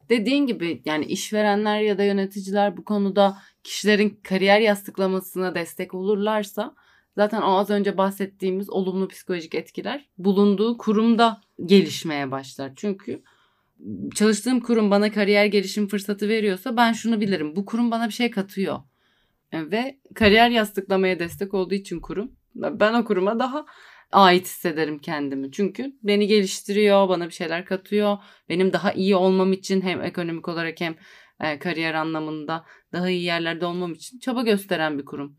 dediğin 0.10 0.48
gibi 0.48 0.82
yani 0.86 1.06
işverenler 1.06 1.82
ya 1.82 1.98
da 1.98 2.04
yöneticiler 2.04 2.78
bu 2.78 2.84
konuda 2.84 3.38
kişilerin 3.64 4.20
kariyer 4.24 4.60
yastıklamasına 4.60 5.56
destek 5.56 5.94
olurlarsa 5.94 6.76
zaten 7.16 7.42
o 7.42 7.58
az 7.58 7.70
önce 7.70 7.98
bahsettiğimiz 7.98 8.70
olumlu 8.70 9.08
psikolojik 9.08 9.56
etkiler 9.56 10.10
bulunduğu 10.18 10.78
kurumda 10.78 11.42
gelişmeye 11.66 12.32
başlar. 12.32 12.72
Çünkü 12.76 13.24
çalıştığım 14.16 14.60
kurum 14.60 14.92
bana 14.92 15.12
kariyer 15.12 15.46
gelişim 15.46 15.88
fırsatı 15.88 16.30
veriyorsa 16.30 16.78
ben 16.78 16.94
şunu 16.94 17.22
bilirim. 17.22 17.56
Bu 17.56 17.66
kurum 17.66 17.92
bana 17.92 18.08
bir 18.08 18.14
şey 18.14 18.32
katıyor. 18.32 18.80
Ve 19.54 20.00
kariyer 20.16 20.50
yastıklamaya 20.50 21.20
destek 21.20 21.54
olduğu 21.54 21.74
için 21.74 22.00
kurum 22.00 22.32
ben 22.56 22.94
o 22.94 23.06
kuruma 23.06 23.40
daha 23.40 23.66
ait 24.12 24.46
hissederim 24.46 25.00
kendimi. 25.00 25.52
Çünkü 25.52 25.96
beni 26.04 26.28
geliştiriyor, 26.28 27.10
bana 27.10 27.26
bir 27.26 27.34
şeyler 27.34 27.66
katıyor. 27.66 28.18
Benim 28.50 28.74
daha 28.74 28.92
iyi 28.94 29.16
olmam 29.16 29.54
için 29.54 29.82
hem 29.82 30.02
ekonomik 30.02 30.48
olarak 30.48 30.82
hem 30.82 30.96
e, 31.40 31.60
kariyer 31.60 31.94
anlamında 31.94 32.66
daha 32.94 33.10
iyi 33.10 33.24
yerlerde 33.24 33.66
olmam 33.66 33.94
için 33.94 34.20
çaba 34.20 34.42
gösteren 34.42 34.98
bir 34.98 35.06
kurum 35.06 35.38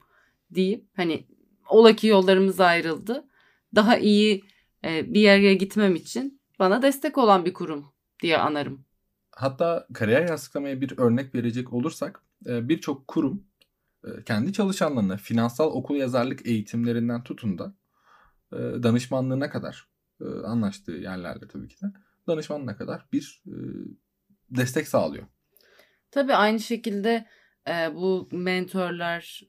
deyip 0.51 0.85
hani 0.97 1.27
ola 1.69 1.97
ki 1.97 2.07
yollarımız 2.07 2.61
ayrıldı. 2.61 3.25
Daha 3.75 3.99
iyi 3.99 4.45
e, 4.85 5.15
bir 5.15 5.21
yere 5.21 5.55
gitmem 5.55 5.95
için 5.95 6.41
bana 6.59 6.83
destek 6.83 7.19
olan 7.19 7.45
bir 7.45 7.53
kurum 7.53 7.93
diye 8.23 8.39
anarım. 8.39 8.85
Hatta 9.31 9.87
kariyer 9.95 10.29
yastıklamaya 10.29 10.81
bir 10.81 10.99
örnek 10.99 11.35
verecek 11.35 11.73
olursak 11.73 12.23
e, 12.47 12.69
birçok 12.69 13.09
kurum 13.09 13.45
kendi 14.27 14.53
çalışanlarına 14.53 15.17
finansal 15.17 15.71
okul 15.71 15.97
yazarlık 15.97 16.47
eğitimlerinden 16.47 17.23
tutun 17.23 17.59
da 17.59 17.75
e, 18.53 18.57
danışmanlığına 18.57 19.51
kadar 19.51 19.91
anlaştığı 20.45 20.93
yerlerde 20.93 21.49
tabii 21.49 21.69
ki 21.69 21.77
de 21.83 21.87
danışmanlığına 22.27 22.77
kadar 22.77 23.07
bir 23.13 23.43
destek 24.51 24.89
sağlıyor. 24.89 25.27
Tabii 26.11 26.35
aynı 26.35 26.61
şekilde 26.61 27.27
bu 27.95 28.29
mentorlar, 28.33 29.41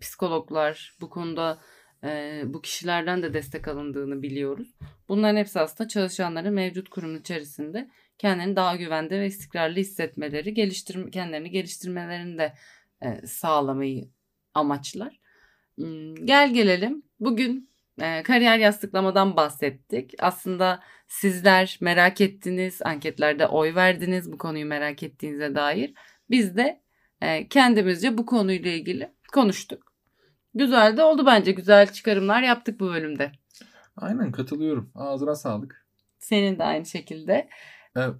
psikologlar 0.00 0.96
bu 1.00 1.10
konuda 1.10 1.60
e, 2.04 2.42
bu 2.46 2.62
kişilerden 2.62 3.22
de 3.22 3.34
destek 3.34 3.68
alındığını 3.68 4.22
biliyoruz. 4.22 4.74
Bunların 5.08 5.36
hepsi 5.36 5.60
aslında 5.60 5.88
çalışanların 5.88 6.54
mevcut 6.54 6.88
kurumun 6.88 7.18
içerisinde 7.18 7.90
kendini 8.18 8.56
daha 8.56 8.76
güvende 8.76 9.20
ve 9.20 9.26
istikrarlı 9.26 9.76
hissetmeleri, 9.76 10.54
geliştirme, 10.54 11.10
kendilerini 11.10 11.50
geliştirmelerini 11.50 12.38
de 12.38 12.42
e, 12.42 12.54
sağlamayı 13.26 14.08
amaçlar. 14.54 15.20
Hmm, 15.76 16.14
gel 16.14 16.54
gelelim. 16.54 17.02
Bugün 17.20 17.70
e, 18.00 18.22
kariyer 18.22 18.58
yastıklamadan 18.58 19.36
bahsettik. 19.36 20.14
Aslında 20.18 20.80
sizler 21.06 21.78
merak 21.80 22.20
ettiniz, 22.20 22.82
anketlerde 22.84 23.46
oy 23.46 23.74
verdiniz 23.74 24.32
bu 24.32 24.38
konuyu 24.38 24.66
merak 24.66 25.02
ettiğinize 25.02 25.54
dair. 25.54 25.94
Biz 26.30 26.56
de 26.56 26.82
e, 27.20 27.48
kendimizce 27.48 28.18
bu 28.18 28.26
konuyla 28.26 28.70
ilgili 28.70 29.12
konuştuk. 29.32 29.92
Güzel 30.54 30.96
de 30.96 31.04
oldu 31.04 31.26
bence. 31.26 31.52
Güzel 31.52 31.92
çıkarımlar 31.92 32.42
yaptık 32.42 32.80
bu 32.80 32.88
bölümde. 32.88 33.32
Aynen 33.96 34.32
katılıyorum. 34.32 34.90
Ağzına 34.94 35.34
sağlık. 35.34 35.86
Senin 36.18 36.58
de 36.58 36.64
aynı 36.64 36.86
şekilde. 36.86 37.48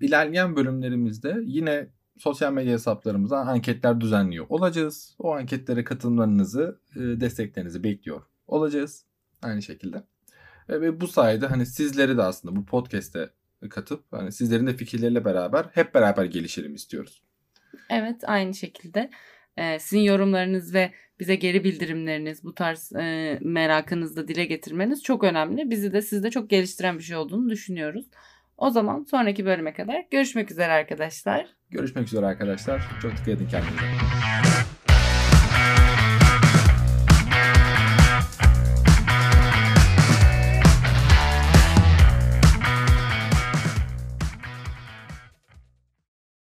İlerleyen 0.01 0.57
bölümlerimizde 0.57 1.37
yine 1.43 1.89
sosyal 2.23 2.53
medya 2.53 2.73
hesaplarımıza 2.73 3.39
anketler 3.39 4.01
düzenliyor 4.01 4.47
olacağız. 4.49 5.17
O 5.19 5.35
anketlere 5.35 5.85
katılımlarınızı, 5.85 6.81
e, 6.97 7.01
desteklerinizi 7.01 7.85
bekliyor 7.85 8.23
olacağız. 8.47 9.05
Aynı 9.43 9.63
şekilde. 9.63 9.97
E, 10.69 10.81
ve 10.81 11.01
bu 11.01 11.09
sayede 11.09 11.47
hani 11.47 11.67
sizleri 11.67 12.17
de 12.17 12.23
aslında 12.23 12.57
bu 12.57 12.65
podcast'e 12.65 13.31
katıp 13.71 14.05
hani 14.11 14.33
sizlerin 14.33 14.67
de 14.67 14.77
fikirleriyle 14.77 15.25
beraber 15.25 15.65
hep 15.73 15.95
beraber 15.95 16.25
gelişelim 16.25 16.75
istiyoruz. 16.75 17.23
Evet 17.91 18.21
aynı 18.27 18.55
şekilde. 18.55 19.11
Ee, 19.57 19.79
sizin 19.79 20.03
yorumlarınız 20.03 20.75
ve 20.75 20.93
bize 21.21 21.35
geri 21.35 21.65
bildirimleriniz, 21.65 22.45
bu 22.45 22.55
tarz 22.55 22.93
e, 22.93 23.39
merakınızı 23.43 24.17
da 24.17 24.29
dile 24.29 24.45
getirmeniz 24.45 25.03
çok 25.03 25.25
önemli. 25.25 25.71
Bizi 25.71 25.93
de 25.93 26.03
sizde 26.03 26.31
çok 26.31 26.51
geliştiren 26.51 26.99
bir 26.99 27.03
şey 27.03 27.17
olduğunu 27.17 27.51
düşünüyoruz. 27.51 28.07
O 28.63 28.71
zaman 28.71 29.07
sonraki 29.11 29.45
bölüme 29.47 29.73
kadar 29.73 30.05
görüşmek 30.11 30.51
üzere 30.51 30.73
arkadaşlar. 30.73 31.47
Görüşmek 31.71 32.07
üzere 32.07 32.27
arkadaşlar. 32.27 32.83
Çok 33.03 33.13
dikkat 33.13 33.29
edin 33.29 33.49
kendinize. 33.49 34.42